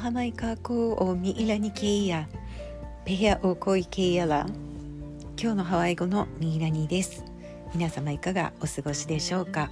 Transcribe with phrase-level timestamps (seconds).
[0.00, 2.26] ハマイカコをミイラニケイヤ
[3.04, 4.46] ペヘアオコイケイヤラ
[5.38, 7.22] 今日のハワイ語のミイラニです。
[7.74, 9.70] 皆様いかがお過ごしでしょうか？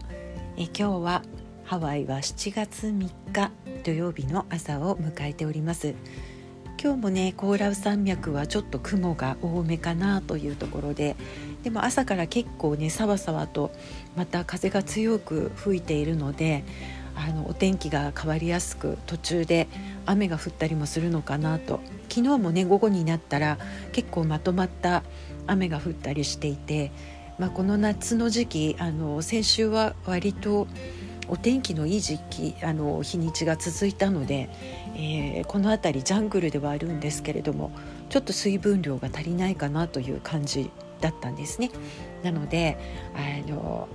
[0.58, 1.22] え今日は
[1.64, 3.50] ハワイは7月3日
[3.84, 5.94] 土曜日の朝を迎えております。
[6.78, 11.16] 今日もねコーラウ山脈はちょっと雲が多めかなというところで
[11.64, 13.72] でも朝から結構ねさわさわと
[14.14, 16.64] また風が強く吹いているので
[17.18, 19.66] あのお天気が変わりやすく途中で
[20.06, 23.58] 雨が降ったりもするのかなと昨日もね午後になったら
[23.92, 25.02] 結構まとまった
[25.46, 26.92] 雨が降ったりしていて、
[27.38, 30.68] まあ、この夏の時期あの先週は割と
[31.26, 34.48] お天気のいい時期あの日にちが続いたので、
[34.94, 37.70] えー、この辺りジャングルではあるんですけれども
[38.08, 41.70] ちょっと水分量が足りないかなという感じだったんですね。
[42.22, 42.76] なので
[43.14, 43.88] あの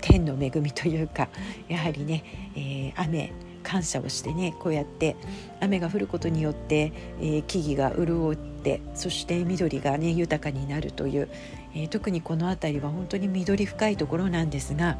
[0.00, 1.28] 天の恵みというか
[1.68, 2.24] やはりね、
[2.56, 3.32] えー、雨
[3.62, 5.16] 感謝をしてねこうやって
[5.60, 11.28] 雨が降ることによって、えー、木々が潤ってそして緑がね豊かになるという、
[11.74, 14.98] えー、特にこの辺りは本当に緑深いところなんですが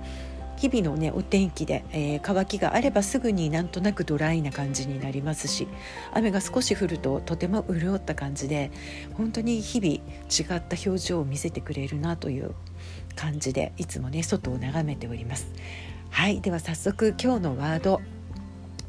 [0.61, 5.67] 日々のねお天気で、えー、乾きがあればすぐになんとなくドライな感じになりますし
[6.13, 8.71] 雨が少し降るととても潤った感じで
[9.15, 12.55] 本当に日々違った表情を見せてくれるなという
[13.17, 15.53] 感じでいつもね外を眺めております。
[16.11, 18.01] はいでは早速今日のワード。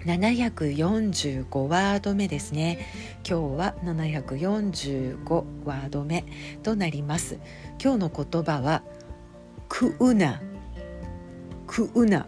[0.05, 2.87] 745ワード目ですね。
[3.27, 6.25] 今日は745ワード目
[6.63, 7.37] となります。
[7.81, 8.81] 今日の言葉は
[9.69, 10.41] クウナ
[11.67, 12.25] クウナ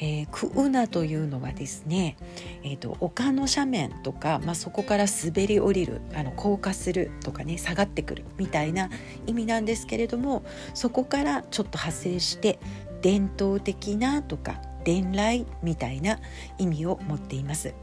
[0.00, 2.16] えー、クウナというのはですね、
[2.64, 8.88] えーと、丘の斜面とか、まあ、そこから滑り降りるあの降下するとかね下がってくるみたいな
[9.26, 12.58] 意味なんですけれどもそこからちょっと派生して
[13.02, 16.18] 伝統的なとか伝来みたいな
[16.58, 17.74] 意味を持っています。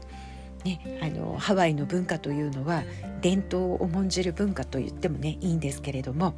[0.64, 2.82] ね、あのハワイの文化というのは
[3.20, 6.34] 伝統を重んじる文化と言ってもねいいんですけれども、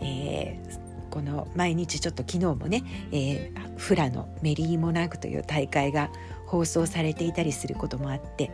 [0.00, 6.10] えーこの毎日ちょっと昨日もね、えー、フラのメリーモナークという大会が
[6.46, 8.50] 放送されていたりすることもあって、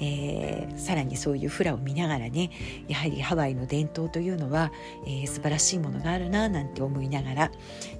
[0.00, 2.50] えー、さらにそういうフラを見ながらね
[2.88, 4.70] やはりハワイの伝統というのは、
[5.06, 7.52] えー、素晴らしいものがあるななんて思いながら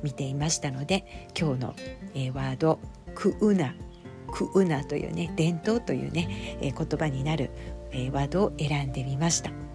[0.03, 1.75] 見ていましたので今日の、
[2.15, 2.79] えー、ワード
[3.15, 3.75] 「クウナ」
[4.33, 7.51] 「クウナ」というね伝統というね、えー、言葉になる、
[7.91, 9.68] えー、ワードを選んでみました。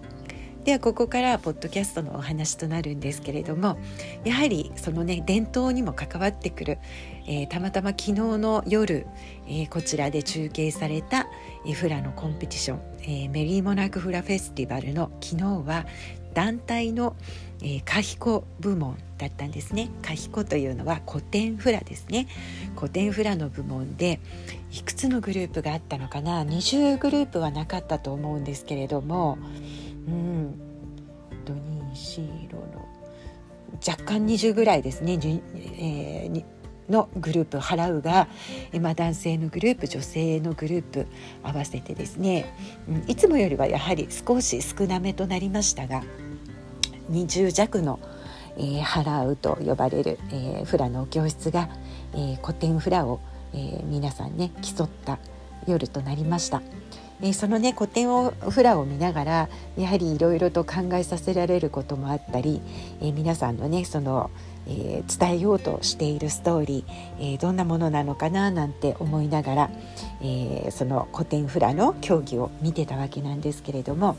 [0.64, 3.76] ではここからポッドキャストのお話となるんですけれども
[4.24, 6.78] やはりそのね伝統にも関わってくる、
[7.26, 9.06] えー、たまたま昨日の夜、
[9.46, 11.26] えー、こちらで中継された、
[11.66, 15.84] え、フラのコンペティション、えー、メリーモナークフラフェスティバルの昨日は
[16.32, 17.14] 団体の、
[17.60, 19.90] えー、カヒコ部門だったんですね。
[20.02, 22.26] カヒコというのは古典フラですね。
[22.74, 24.18] 古典フラの部門で
[24.72, 29.38] いくつのグループがあったのかな？20グループはなかったと思うんですけれども
[30.06, 30.60] うん。
[31.44, 32.88] ドニーシーロの
[33.86, 36.44] 若干20ぐらいですね、えー、
[36.88, 38.28] のグループ払うが、
[38.80, 41.06] まあ、男性のグループ女性のグループ
[41.42, 42.54] 合わせてですね、
[42.88, 46.02] うん、いつもよりはやはり少し少なめとなりましたが
[47.10, 48.00] 20弱の、
[48.56, 51.68] えー、払うと呼ばれる、えー、フラの教室が、
[52.14, 53.20] えー、古典フラを、
[53.52, 55.18] えー、皆さんね競った
[55.66, 56.62] 夜となりました。
[57.24, 59.48] えそのね古典をフラを見ながら
[59.78, 62.60] やはりいろいろと考えさせられることもあったり、
[63.00, 64.30] え皆さんのねその、
[64.66, 69.70] えー、伝えようとしているストーリー、えー、どんなものなのかななんて思いながら、
[70.20, 74.18] えー、その古典フラの競技を見てたわけなんですけれども、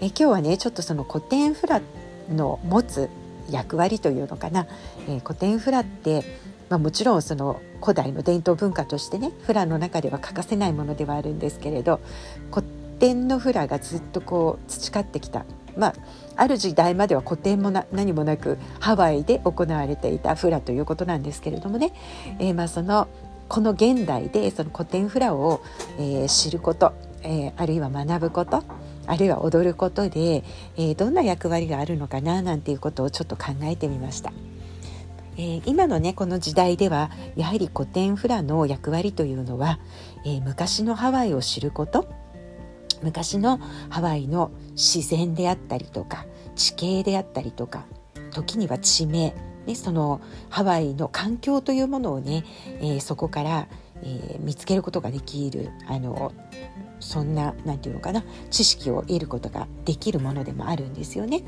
[0.00, 1.82] え今日はねちょっとその古典フラ
[2.30, 3.10] の持つ
[3.50, 4.68] 役割というのかな、
[5.08, 6.22] え古典フラって
[6.68, 12.00] まあ、もちろんその古代の伝統文化としてねフラの中では欠かせないものではあるんですけれど
[12.52, 12.66] 古
[12.98, 15.44] 典のフラがずっとこう培ってきた、
[15.76, 15.94] まあ、
[16.36, 21.92] ある時代までは古典も何もなくハワイで行われていたフラということなんですけれどもね、
[22.38, 23.08] えー、まあその
[23.48, 25.62] この現代でその古典フラを、
[25.98, 26.92] えー、知ること、
[27.22, 28.62] えー、あるいは学ぶこと
[29.06, 30.44] あるいは踊ることで、
[30.76, 34.32] えー、どんな役割があるのかななんていうことをちょっと考えてみました。
[35.38, 39.78] えー、今のねこの時代ではやはり古典フラの役割というのは、
[40.26, 42.08] えー、昔のハワイを知ること
[43.02, 43.58] 昔の
[43.88, 46.26] ハワイの自然であったりとか
[46.56, 47.86] 地形であったりとか
[48.32, 49.32] 時には地名、
[49.64, 50.20] ね、その
[50.50, 52.44] ハワイの環境というものをね、
[52.80, 53.68] えー、そこから、
[54.02, 56.32] え、見つけることができるあの
[56.98, 61.44] そんな何て言うのかな知識を得ることができるものでもあるんですよね。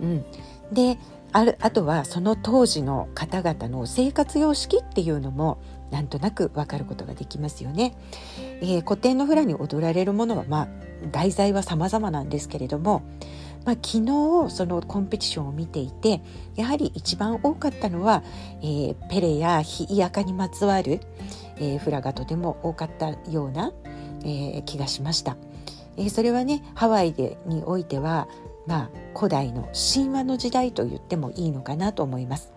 [0.00, 0.24] うん、
[0.72, 0.98] で
[1.34, 5.58] あるあとはその当時の方々の生活様式っていうのも
[5.90, 7.96] なんとなく分かることができますよね。
[8.60, 10.68] えー、古典のフラに踊られるものはまあ
[11.10, 13.02] 題材は様々なんですけれども、
[13.64, 16.22] まあ、昨日そのコンペティションを見ていて
[16.54, 18.22] やはり一番多かったのは、
[18.62, 21.00] えー、ペレやヒイヤカにまつわる、
[21.56, 23.72] えー、フラがとても多かったような、
[24.20, 25.36] えー、気がしました。
[25.96, 28.28] えー、それはねハワイでにおいては、
[28.66, 32.52] まあ、古代の神話の時代と言ってもいいのかなと思います。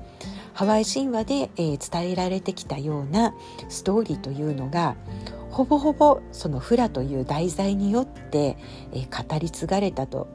[0.53, 3.35] ハワイ神話で、えー、伝えられてきたような
[3.69, 4.95] ストーリーというのが
[5.51, 8.57] ほぼほぼそのフラという題材によって、
[8.91, 10.27] えー、語り継がれたと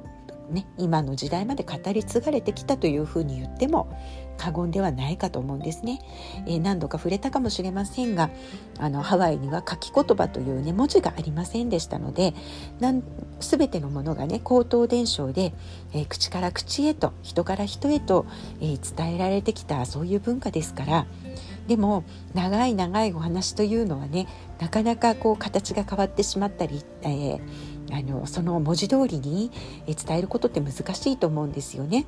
[0.52, 3.90] ね、今の時代まで語り継がれてきたというふうに言っても
[4.36, 6.00] 過言ではないかと思うんですね、
[6.46, 8.30] えー、何度か触れたかもしれませんが
[8.78, 12.34] あのハワイには書き言葉というね文字がありませんでしたので
[12.80, 13.02] なん
[13.40, 15.54] 全てのものがね口頭伝承で、
[15.92, 18.26] えー、口から口へと人から人へと、
[18.60, 21.06] えー、伝えられてきたそういう文化ですから
[21.66, 24.26] でも長い長いお話というのはね
[24.60, 27.40] なかなかこう形が変わってしまったり、えー、
[27.92, 29.50] あのその文字通りに
[29.86, 32.06] 伝えることって難しいと思うんですよね。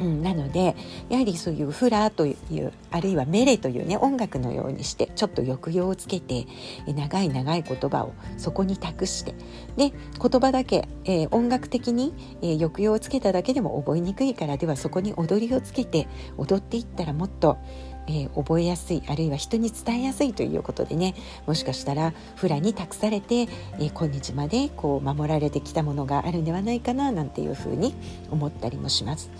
[0.00, 0.76] うん、なので
[1.08, 6.46] やはりそういうフラというあるいはメレというね音楽のようにしてちょっと抑揚をつけて
[6.86, 9.34] 長い長い言葉をそこに託して
[9.76, 16.06] で言葉だけ、えー、音楽的に、えー、抑揚をつけただけでも覚えにくいからではそこに踊りをつけて
[16.36, 17.58] 踊っていったらもっと
[18.08, 21.14] えー、覚えやすいあるいは人に伝えやすいということでね
[21.46, 27.94] もしかしたらフラに託されて、えー、今日までこう守られてきたものがあるんではないかななんていうふうに
[28.30, 29.30] 思ったりもします。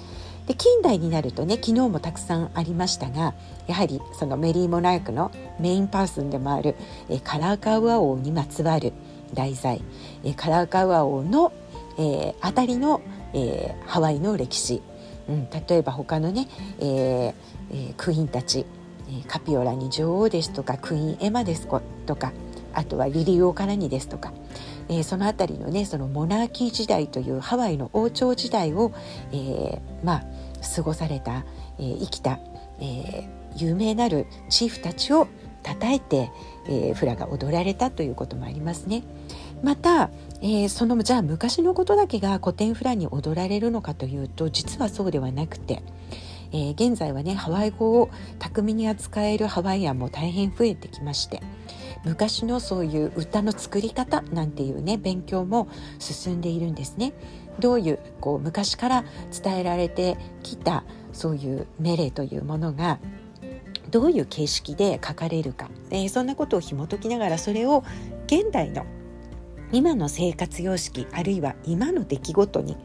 [0.46, 3.34] で近代になるとね昨日もたくさんありましたが
[3.66, 5.30] やはりそのメリー・モナークの
[5.60, 6.74] メインパーソンでもある、
[7.10, 8.94] えー、カラーカウア王にまつわる
[9.34, 9.82] 題材、
[10.24, 11.52] えー、カラーカウア王の、
[11.98, 13.02] えー、あたりの、
[13.34, 14.80] えー、ハワイの歴史
[15.28, 16.48] 例えば他のね、
[16.80, 17.34] えー
[17.70, 18.64] えー、クイーンたち、
[19.26, 21.66] カピオラに女王ですとかクイーンエマです
[22.06, 22.32] とか
[22.74, 24.32] あとはリリオ・カラニですとか、
[24.88, 28.92] えー、その辺りのねそのモナーキー時代というハワイの王朝時代を、
[29.32, 30.24] えー、まあ
[30.74, 31.44] 過ごされた、
[31.78, 32.38] えー、生きた、
[32.80, 35.26] え、有名なるチーフたちを
[35.64, 36.30] 称えて、
[36.68, 39.02] え、フラが踊られたということもありますね。
[39.62, 40.10] また、
[40.40, 45.82] えー、そのじゃあ昔のことだけが古典フラに踊られるのかというと実はそうではなくて、
[46.52, 51.42] えー、現在はねハワイ語を巧みに扱えるハワイアンも大変増えてきまして
[52.04, 55.68] 昔のそういう歌の作り方なんていうね勉強も
[55.98, 57.12] 進んでいるんですね。
[57.58, 59.04] どういうこう昔から
[59.42, 63.00] 伝えられてきたそういう命令というものが
[63.90, 67.82] どういう形式で書かれるか、えー、そんなことを紐解きながらそれを
[68.26, 68.86] 現代の
[69.72, 72.76] 今の生活様式あるいは今の出来事に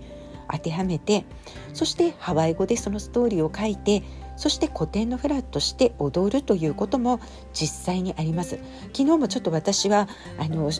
[0.51, 1.25] 当てはめて
[1.73, 4.03] そしてハワイ語でそのストーリーを書いて
[4.35, 7.19] そして古典のフラットして踊るということも
[7.53, 8.57] 実際にあります。
[8.93, 10.07] 昨日もちょっと私は
[10.39, 10.71] あの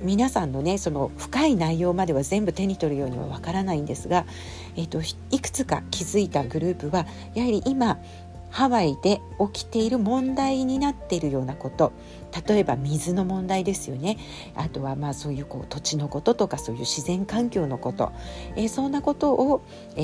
[0.00, 4.26] 皆さんのねその深い内容までは全部手に取るようにはわからないんですが、
[4.76, 7.98] えーと、いくつか気づいたグループはやはり今
[8.50, 9.20] ハワイで
[9.52, 11.92] 起きている問題になっているようなこと。
[12.46, 14.18] 例えば水の問題ですよね。
[14.54, 18.12] あとはまあそういうこう土地のこととかそういう自然環境のこと、
[18.56, 19.62] えー、そんなことを、
[19.96, 20.00] え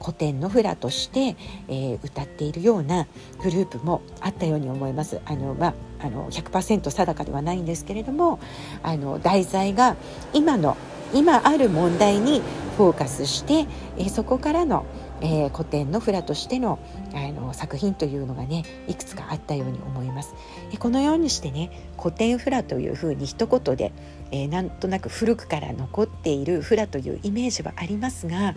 [0.00, 1.36] ー、古典のフラとして、
[1.68, 3.06] えー、歌っているような
[3.42, 5.20] グループもあったように思います。
[5.24, 8.38] あのまあ、あの100%定かではないんですけれども
[8.82, 9.96] あの題材が
[10.32, 10.76] 今の
[11.14, 12.42] 今ある問題に
[12.76, 13.66] フォーカスして、
[13.96, 14.84] えー、そこからの
[15.20, 16.78] えー、古典のフラとしての
[17.14, 20.34] あの作品というのがねいくつかあったように思います。
[20.72, 23.92] えこのようにしてね古典フラというふうに一言で、
[24.30, 28.54] えー、なんとなく古くから残っているフラというイメージはありますが、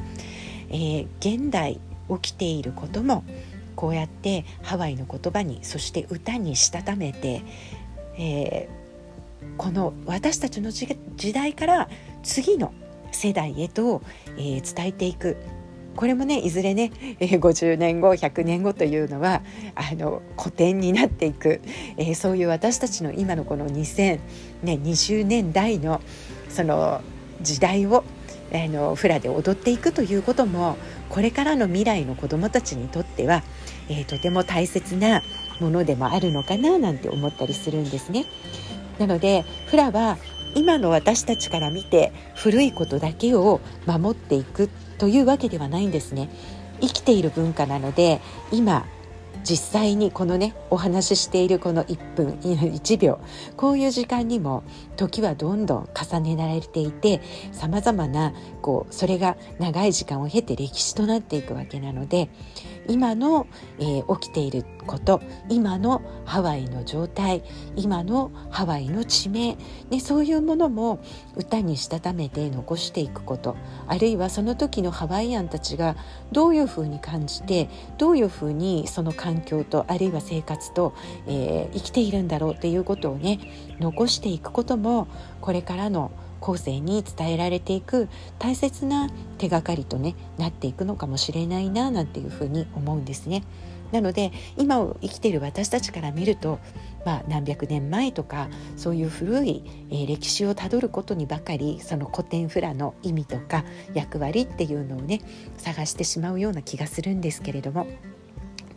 [0.70, 3.24] えー、現代起きていることも
[3.76, 7.44] こうやってハワイの言葉にそして歌にしたためて、
[8.18, 10.98] えー、この私たちの時
[11.34, 11.90] 代から
[12.24, 12.74] 次の
[13.12, 14.02] 世代へと、
[14.38, 15.38] えー、伝えていく
[15.96, 19.42] これもねいずれね、えー、50年後100年後というのは
[19.76, 21.62] あの古典になっていく、
[21.98, 26.02] えー、そういう私たちの今のこの2020年代の
[26.50, 27.02] その
[27.42, 28.04] 時代を
[28.52, 30.78] あのフラで踊っていくということも
[31.10, 33.44] これからの未来の子どもたちにとっては、
[33.90, 35.22] えー、とても大切な
[35.60, 38.26] ものでもあるのかななんて思ったりするんですね。
[38.98, 40.18] なのでフラは
[40.56, 44.70] 今の私たちから見て古いことだけを守っていく
[45.00, 46.30] というわけではないんですね。
[46.82, 48.86] 生きている文化なので今
[49.44, 53.20] 実際にこのねお話ししているこの1分1秒
[53.56, 54.64] こういう時間にも
[54.96, 62.30] 時はどんどん重ねられていてさまざまなこうそれが長い時間を経て歴史となっていくわけなので
[62.90, 63.48] 今の、
[63.80, 67.44] えー、起きていること今のハワイの状態
[67.76, 69.56] 今のハワイの地名、
[69.90, 71.00] ね、そういうものも
[71.36, 73.56] 歌にしたためて残していくこと
[73.88, 75.96] あるいはその時のハワイアンたちが
[76.32, 77.70] どういうふうに感じて
[78.00, 80.96] どういうふうにその環境とあるいは生活と、
[81.28, 83.40] えー、生きているんだろうっていうことをね
[83.80, 85.08] 残していくことも
[85.42, 93.44] これからの後世に伝えられていく大切な手がかりとねなっていくのかもしれないななんていうふうに思うんですね。
[93.92, 96.60] なので今を生きている私たちから見ると、
[97.06, 105.22] まあ、何百年前とかそういう古い、えー、歴史をたどることにばかりその古典フラの意味とか役割っていうのをね
[105.58, 107.88] 探してしまうような気がするんですけれども。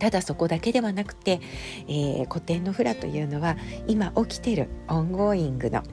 [0.02, 1.40] ただそこだけではなくて、
[1.86, 3.56] えー、古典のフラというのは
[3.86, 5.84] 今起きてるオンゴーイングの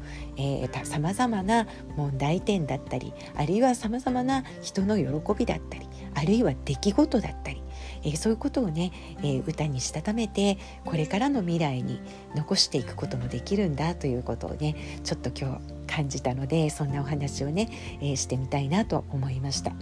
[0.84, 7.59] さまざまな問題点だったりあるいはさまざまな人の喜びだったりあるいは出来事だったり
[8.04, 12.02] えー、そういうことをね、えー、歌にしたためてこれからの未来に
[12.36, 17.70] 残していくこともできるんだということをねちょっと今日感じたのでそんなお話をね、
[18.02, 19.74] えー、してみたいなと思いました。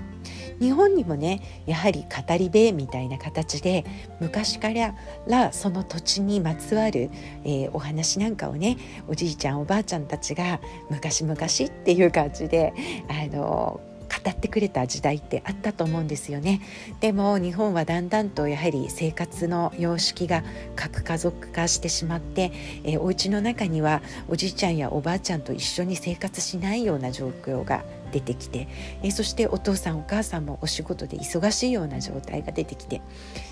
[0.60, 3.86] 日本にもねやはり語り部みたいな形で
[4.20, 7.12] 昔からその土地にまつわる、
[7.44, 10.60] えー、お話なんかをねおじいちゃんおばあちゃんたちが
[10.90, 11.38] 昔々っ
[11.86, 12.74] ていう感じで
[13.08, 13.80] あの
[14.24, 16.62] 語ってくれた時代ってあったと思うんですよね。
[17.00, 20.44] でも日本はだんだんとやはり生活の様式が
[20.76, 22.52] 核家族化してしまって、
[22.84, 28.68] えー、お家の中にはおじいちゃんやおばあちゃんと一緒に生活しないような状況が出てきて、
[29.04, 33.02] えそしてお父さんお母さんもお仕事で忙しいような状態が出てきて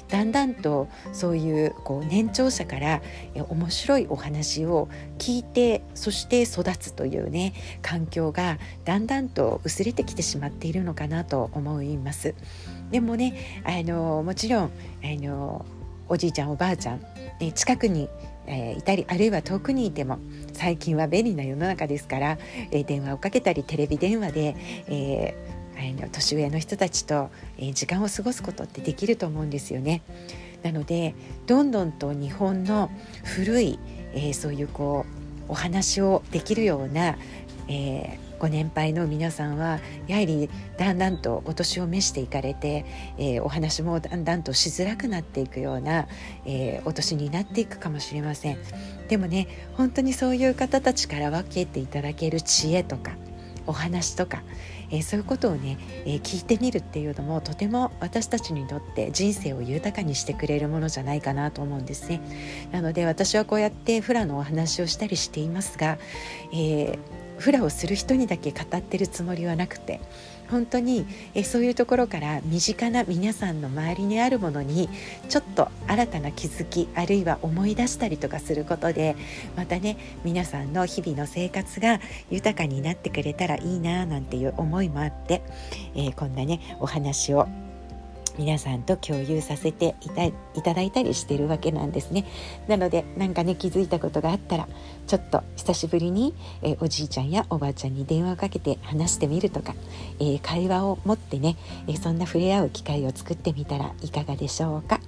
[0.09, 3.01] だんだんとそういうこう年長者から
[3.33, 12.35] え面白いお話を聞いてそして育つというね環境がだんだんと薄れてきてしまっているのかなと思います。
[12.91, 14.69] でもねあのもちろんあ
[15.21, 15.65] の
[16.07, 17.01] おじいちゃんおばあちゃん、
[17.39, 18.09] ね、近くに
[18.47, 20.19] えー、いたりあるいは遠くにいても
[20.55, 22.38] 最近は便利な世の中ですから、
[22.71, 24.55] えー、電話をかけたりテレビ電話で、
[24.88, 30.01] えー、年上の人たちと、え時間を過ごすことってできると思うんですよね。
[30.63, 31.13] なので
[31.45, 32.89] どんどんと日本の
[33.24, 33.79] 古い、
[34.13, 35.05] えそういうこ
[35.50, 37.17] うお話をできるような、
[37.67, 42.86] えご年配の皆さんはやはりだんだんとお年を召していかれて、
[43.18, 46.08] えー、お話もだんだんとしづらくなっていくような、
[46.46, 48.58] えー、お年になっていくかもしれません
[49.08, 53.12] でもね本当にそういう方たちから分けていただける知恵とか
[53.68, 54.44] お話とか、
[54.89, 62.22] えー、そういうことをね、えー、聞いてみるっていうのもとても私たちにとって人生を豊かにしてくれるものじゃないかなと思うんですね。
[62.72, 65.98] なので私はこうやってフラのお話をしたりしていますが、
[66.54, 67.00] えー、
[67.38, 70.00] フラをする人にだけ語ってるつもりはなくて
[70.50, 74.89] 本当にえそういうところから身近な皆さんの周りにあるものに
[75.27, 79.15] ちょっと新たな気づきあるいは思い出したりとかすることで
[79.56, 82.00] またね皆さんの日々の生活が
[82.30, 85.42] 豊かになってくれたらいいななんていう思いもあって、
[85.96, 87.48] えー、こんなねお話を
[88.38, 92.25] 皆さんと共有させていたいただいたりしてるわけなんですね
[92.68, 94.68] なので何かね気づいたことがあったら
[95.08, 99.75] ちょっと久しぶりに、えー、おじいちゃんやおばあちゃんに電話をかけて話してみるとか、
[100.20, 105.00] えー、会話を持ってね、えー、そんな触れ合う機会を作ってみたらいかがでしょうか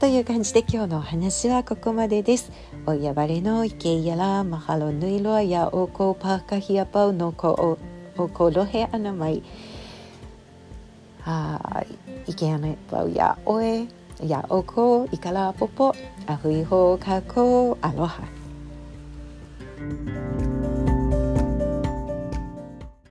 [0.00, 2.50] という感じで今日のお話はここまでです。
[2.86, 7.78] おやばれのいけやらまはろぬいろやおこパーカヒアパウのこ
[8.16, 9.42] おころへあなまい。
[11.20, 12.09] はい。
[12.26, 13.86] いけやねばうやおえ。
[14.22, 15.32] やおこいか